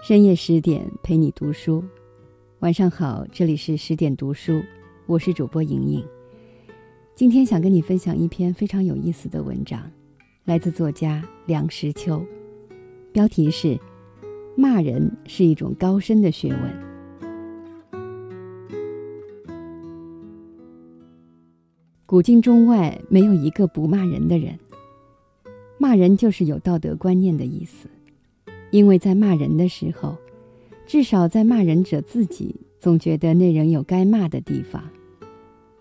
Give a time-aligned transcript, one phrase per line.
[0.00, 1.82] 深夜十点陪你读书，
[2.60, 4.62] 晚上好，这里是十点读书，
[5.06, 6.04] 我是主播莹莹。
[7.16, 9.90] 今天想跟你分享一篇非常有意思的文章，
[10.44, 12.24] 来自作家梁实秋，
[13.12, 13.78] 标题是
[14.56, 16.62] “骂人是一种高深的学问”。
[22.06, 24.56] 古今中外没有一个不骂人的人，
[25.76, 27.88] 骂人就是有道德观念的意思。
[28.70, 30.16] 因为在骂人的时候，
[30.86, 34.82] 至少在骂人者自己总觉得那人有该骂的地方，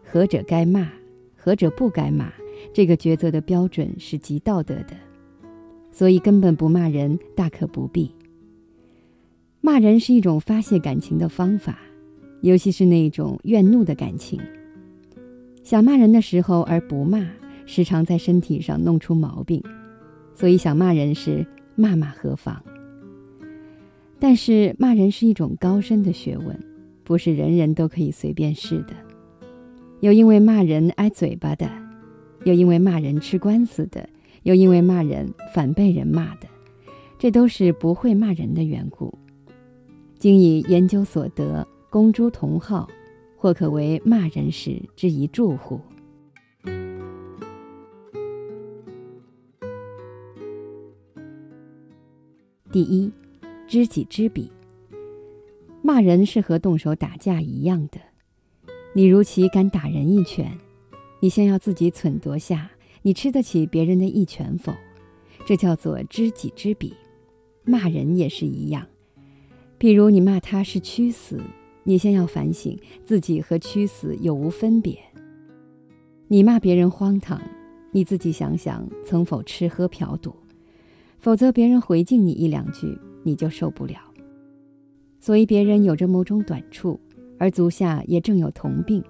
[0.04, 0.90] 何者该骂，
[1.36, 2.32] 何者不该骂，
[2.74, 4.96] 这个抉择的标准是极道德的，
[5.92, 8.12] 所以根本不骂人，大可不必。
[9.60, 11.80] 骂人是一种发泄感情的方法，
[12.42, 14.40] 尤其是那种怨怒的感情。
[15.64, 17.28] 想骂人的时候而不骂，
[17.66, 19.62] 时常在身体上弄出毛病，
[20.34, 22.64] 所以想骂人时骂骂何妨。
[24.20, 26.60] 但是骂人是一种高深的学问，
[27.04, 28.94] 不是人人都可以随便试的。
[30.00, 31.70] 有因为骂人挨嘴巴的，
[32.44, 34.10] 有因为骂人吃官司的，
[34.44, 36.48] 有因为骂人反被人骂的，
[37.20, 39.16] 这都是不会骂人的缘故。
[40.18, 42.88] 经以研究所得，公诸同好，
[43.36, 45.80] 或可为骂人时之一助乎？
[52.72, 53.12] 第一。
[53.68, 54.50] 知己知彼。
[55.82, 58.00] 骂人是和动手打架一样的，
[58.94, 60.58] 你如其敢打人一拳，
[61.20, 64.74] 你先要自己忖度下，你吃得起别人的一拳否？
[65.46, 66.94] 这叫做知己知彼。
[67.64, 68.88] 骂人也是一样，
[69.78, 71.42] 譬如你骂他是屈死，
[71.84, 74.98] 你先要反省自己和屈死有无分别。
[76.30, 77.42] 你骂别人荒唐，
[77.92, 80.34] 你自己想想曾否吃喝嫖赌，
[81.20, 82.98] 否则别人回敬你一两句。
[83.28, 84.00] 你就受不了，
[85.20, 86.98] 所以别人有着某种短处，
[87.38, 89.04] 而足下也正有同病，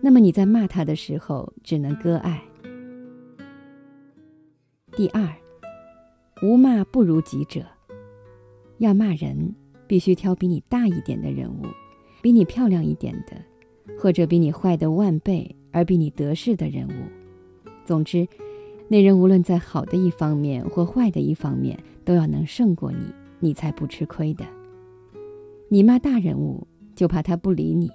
[0.00, 2.42] 那么你在骂他的时候，只能割爱。
[4.96, 5.28] 第二，
[6.42, 7.62] 无骂不如己者。
[8.78, 9.54] 要骂人，
[9.86, 11.66] 必须挑比你大一点的人物，
[12.22, 13.36] 比你漂亮一点的，
[13.98, 16.92] 或者比你坏的万倍而比你得势的人物。
[17.84, 18.26] 总之，
[18.88, 23.12] 那人无论在好的一方面或坏的一方面，都要能胜过你。
[23.42, 24.46] 你才不吃亏的。
[25.68, 27.90] 你骂大人物，就怕他不理你，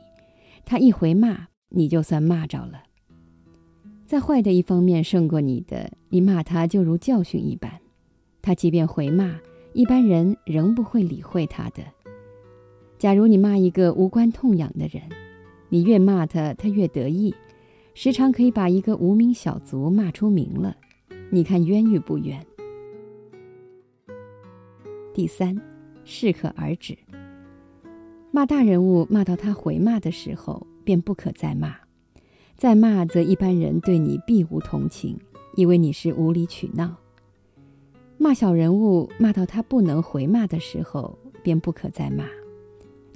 [0.66, 2.84] 他一回骂，你就算骂着了。
[4.06, 7.72] 在坏的一方面胜过你的，你骂他就如教训一般，
[8.42, 9.40] 他即便回骂，
[9.74, 11.84] 一般人仍不会理会他的。
[12.98, 15.04] 假如你骂一个无关痛痒的人，
[15.70, 17.36] 你越骂他，他越得意，
[17.94, 20.76] 时常可以把一个无名小卒骂出名了，
[21.30, 22.47] 你看冤与不冤？
[25.18, 25.60] 第三，
[26.06, 26.96] 适可而止。
[28.30, 31.76] 骂大人物，骂到他回骂的时候，便不可再骂。
[32.56, 35.18] 再骂，则一般人对你必无同情，
[35.56, 36.96] 以为你是无理取闹。
[38.20, 42.24] 骂小人物，骂到他不能回骂的时候，便不可再骂。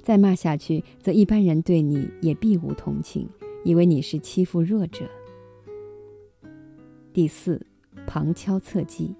[0.02, 3.28] 再骂下去，则一般人对你也必无同情，
[3.62, 5.08] 以为你是欺负弱者。
[7.12, 7.64] 第四，
[8.08, 9.14] 旁敲侧击。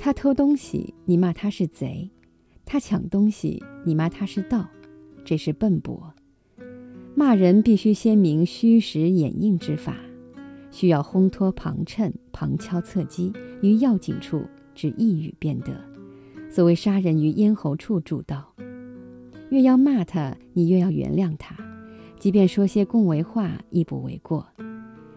[0.00, 2.08] 他偷东西，你骂他是贼；
[2.64, 4.68] 他抢东西，你骂他是盗，
[5.24, 6.14] 这是笨拙。
[7.16, 9.96] 骂人必须先明虚实掩映之法，
[10.70, 15.72] 需要烘托旁衬、旁敲侧击，于要紧处只一语便得。
[16.48, 18.54] 所谓杀人于咽喉处，主道。
[19.50, 21.56] 越要骂他，你越要原谅他，
[22.20, 24.46] 即便说些恭维话，亦不为过。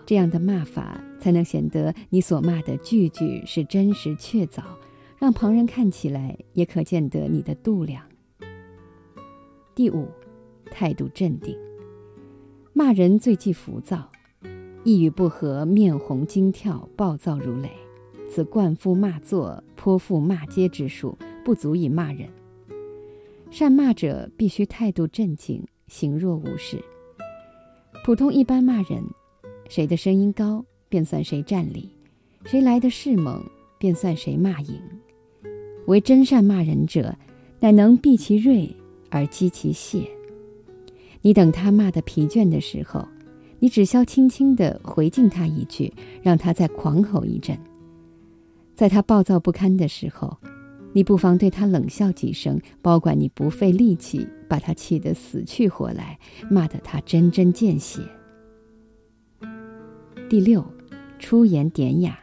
[0.07, 4.63] 这样的骂法，才能显得你所骂的句句是真实确凿，
[5.19, 8.03] 让旁人看起来也可见得你的度量。
[9.75, 10.07] 第五，
[10.71, 11.55] 态度镇定。
[12.73, 14.09] 骂人最忌浮躁，
[14.83, 17.69] 一语不合，面红惊跳，暴躁如雷，
[18.27, 21.15] 此灌夫骂作，泼妇骂街之术，
[21.45, 22.27] 不足以骂人。
[23.51, 26.83] 善骂者必须态度镇静，行若无事。
[28.03, 29.03] 普通一般骂人。
[29.69, 31.89] 谁的声音高，便算谁占理；
[32.43, 33.41] 谁来的势猛，
[33.77, 34.77] 便算谁骂赢。
[35.87, 37.15] 为真善骂人者，
[37.61, 38.75] 乃能避其锐
[39.09, 40.05] 而击其懈。
[41.21, 43.07] 你等他骂得疲倦的时候，
[43.59, 47.57] 你只消轻轻地回敬他一句，让他再狂吼一阵。
[48.75, 50.35] 在他暴躁不堪的时候，
[50.91, 58.01] 你不妨对他冷笑几声，保管你不费力气把他气得死去活来，骂得他针针见血。
[60.29, 60.65] 第六，
[61.21, 62.19] 出言典雅。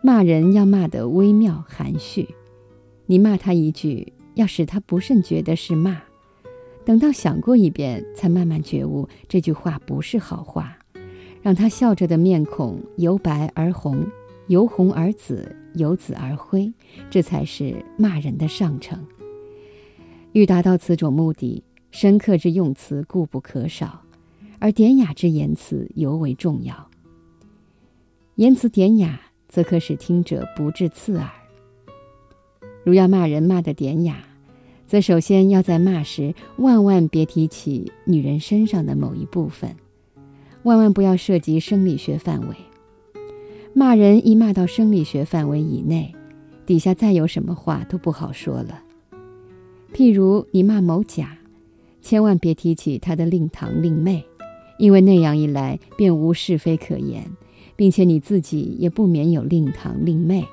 [0.00, 2.34] 骂人要骂得微妙含蓄。
[3.06, 6.00] 你骂他一句，要使他不甚觉得是骂，
[6.84, 10.78] 等到想过一遍，才慢慢觉悟这句话不是好话，
[11.42, 14.06] 让他笑着的面孔由白而红，
[14.46, 16.72] 由红而紫，由紫而灰，
[17.10, 19.04] 这才是骂人的上乘。
[20.32, 24.02] 欲达到此种目的，深刻之用词固不可少，
[24.60, 26.88] 而典雅之言辞尤为重要。
[28.36, 31.30] 言辞典雅，则可使听者不致刺耳。
[32.82, 34.24] 如要骂人骂得典雅，
[34.88, 39.76] 则首先要在骂时万万别提起女人身上的某一部分，
[40.64, 42.56] 万万不要涉及生理学范围。
[43.72, 46.12] 骂人一骂到生理学范围以内，
[46.66, 48.82] 底下再有什么话都不好说了。
[49.92, 51.38] 譬如你骂某甲，
[52.02, 54.24] 千万别提起他的令堂令妹，
[54.80, 57.30] 因为那样一来便无是非可言，
[57.76, 60.44] 并且你自己也不免有令堂令妹，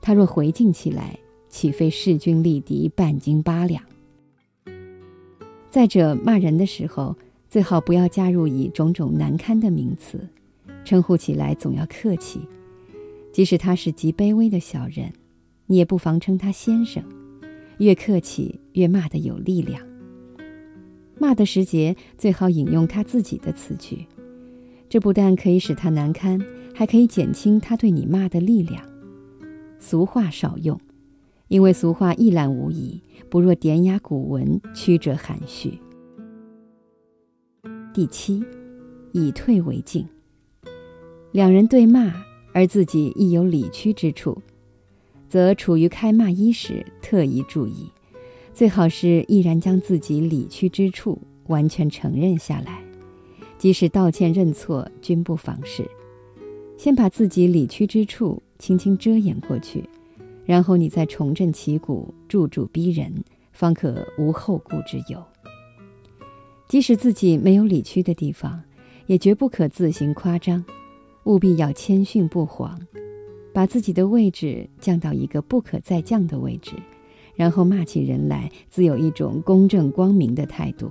[0.00, 1.18] 他若回敬起来，
[1.48, 3.82] 岂非势均力敌，半斤八两？
[5.70, 7.16] 再者，骂人的时候，
[7.48, 10.28] 最好不要加入以种种难堪的名词，
[10.84, 12.40] 称呼起来总要客气，
[13.32, 15.12] 即使他是极卑微的小人，
[15.66, 17.02] 你也不妨称他先生。
[17.78, 19.82] 越客气，越骂得有力量。
[21.18, 24.06] 骂的时节，最好引用他自己的词句，
[24.88, 26.40] 这不但可以使他难堪，
[26.74, 28.84] 还可以减轻他对你骂的力量。
[29.78, 30.78] 俗话少用，
[31.48, 33.00] 因为俗话一览无遗，
[33.30, 35.78] 不若典雅古文，曲折含蓄。
[37.94, 38.42] 第七，
[39.12, 40.04] 以退为进。
[41.30, 42.12] 两人对骂，
[42.52, 44.42] 而自己亦有理屈之处。
[45.28, 47.90] 则处于开骂一时，特宜注意，
[48.52, 52.82] 最好是毅然将自己理屈之处完全承认下来，
[53.58, 55.84] 即使道歉认错，均不妨事。
[56.84, 59.88] 先把自己理屈之处轻轻遮掩过去，
[60.44, 63.10] 然后你再重振旗鼓，助助逼人，
[63.52, 65.18] 方可无后顾之忧。
[66.68, 68.62] 即使自己没有理屈的地方，
[69.06, 70.62] 也绝不可自行夸张，
[71.24, 72.78] 务必要谦逊不谎。
[73.54, 76.74] 把自己的位置降到一个不可再降的位置，
[77.34, 80.90] 然后骂起人来，自有一种公正光明的态度。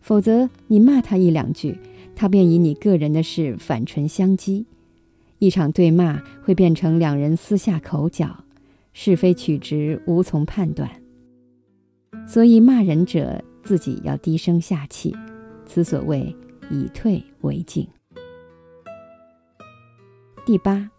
[0.00, 1.76] 否则，你骂他一两句，
[2.16, 4.64] 他便以你个人的事反唇相讥，
[5.44, 8.44] 一场对骂会变成两人私下口角，
[8.92, 10.90] 是非曲直无从判断。
[12.26, 15.14] 所以，骂人者自己要低声下气，
[15.66, 16.34] 此所谓
[16.70, 17.86] 以退为进。
[20.46, 20.90] 第八。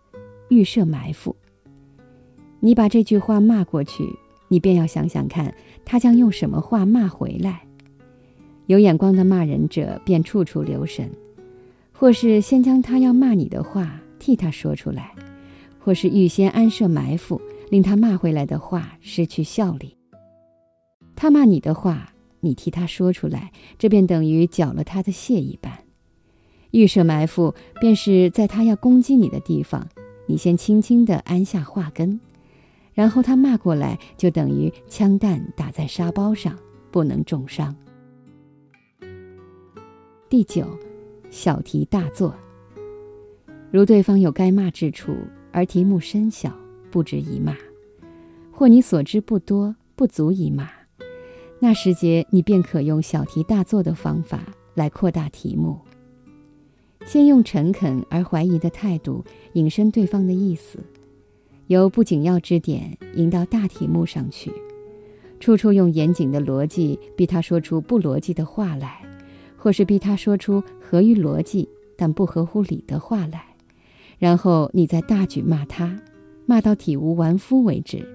[0.50, 1.36] 预设埋伏。
[2.60, 4.08] 你把这句话骂过去，
[4.48, 5.52] 你便要想想看，
[5.84, 7.66] 他将用什么话骂回来。
[8.68, 11.10] 有眼光的骂人者便处处留神，
[11.92, 15.14] 或是先将他要骂你的话替他说出来，
[15.80, 19.96] 或是预先安设埋伏，令他骂回来的话失去效力。
[21.16, 25.72] 他骂你的话，你替他说出来，这便等于缴了他的械一般。
[26.72, 29.88] 预设埋伏，便是在他要攻击你的地方。
[30.28, 32.20] 你先轻轻地安下话根，
[32.94, 36.58] 然后他骂过来，就等于枪弹打在沙包上，
[36.92, 37.76] 不能重伤。
[40.28, 40.68] 第九，
[41.30, 42.36] 小题大做。
[43.76, 45.14] 如对方有该骂之处，
[45.52, 46.50] 而题目深小，
[46.90, 47.54] 不值一骂；
[48.50, 50.70] 或你所知不多，不足以骂，
[51.60, 55.78] 那时节你便可用小题大做的方法来扩大题目。
[57.06, 59.22] 先用诚恳而怀疑的态度
[59.56, 60.80] 引申对方的意思，
[61.68, 64.50] 由不紧要之点引到大题目上去，
[65.42, 69.02] 处处用严谨的逻辑逼他说出不逻辑的话来，
[69.58, 71.68] 或是逼他说出合于逻辑
[71.98, 73.46] 但不合乎理的话来，
[74.18, 76.00] 然后你再大举骂他，
[76.46, 78.08] 骂到体无完肤为止，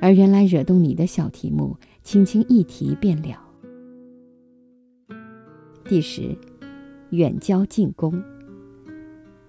[0.00, 3.42] 而原来惹动你的小题目，轻轻一提便了。
[5.84, 6.36] 第十。
[7.10, 8.20] 远交近攻。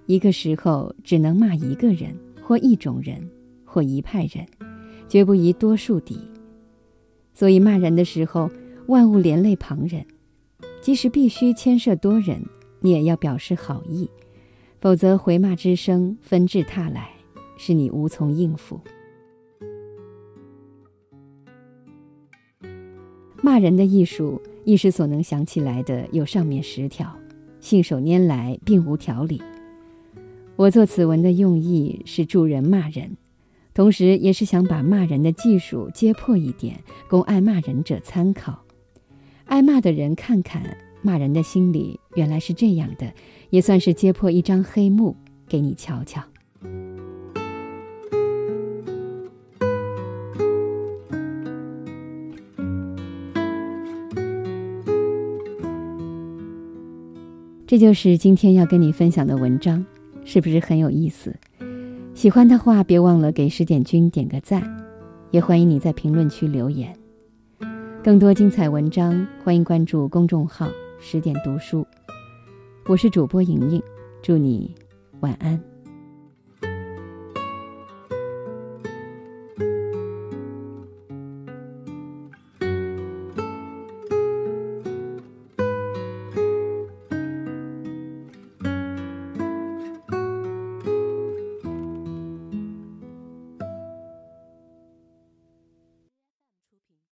[0.05, 3.27] 一个时候只能骂一个人，或一种人，
[3.65, 4.45] 或一派人，
[5.09, 6.19] 绝不宜多数敌。
[7.33, 8.47] 所以骂人的时候，
[8.85, 10.05] 万物连累旁人，
[10.81, 12.39] 即使必须牵涉多人，
[12.79, 14.07] 你也要表示好意，
[14.79, 17.09] 否则回骂之声纷至沓来，
[17.57, 18.79] 是你无从应付。
[23.41, 27.15] 骂人的艺术，一时所能想起来的有上面十条。
[27.59, 29.41] 信手拈来，并无条理。
[30.55, 33.17] 我做此文的用意是助人骂人，
[33.73, 38.63] 同时也是想把骂人的技术揭破一点，供爱骂人者参考。
[39.45, 43.13] 爱骂的人看看，骂人的心里原来是这样的，
[43.49, 45.15] 也算是揭破一张黑幕
[45.47, 46.21] 给你瞧瞧。
[57.65, 59.85] 这就是今天要跟你分享的文章
[60.23, 61.35] 是不是很有意思？
[62.13, 64.63] 喜欢的话别忘了给十点君点个赞
[65.31, 66.95] 也欢迎你在评论区留言。
[68.01, 71.85] 更多精彩文章欢迎关注公众号十点读书
[72.89, 73.83] 我是主播莹莹，
[74.21, 74.73] 祝你
[75.19, 75.61] 晚安。